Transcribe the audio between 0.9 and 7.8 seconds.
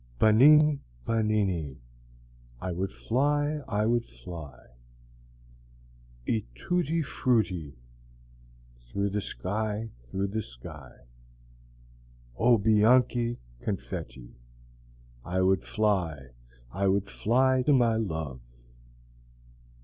bananni, I would fly, I would fly, E tutti frutti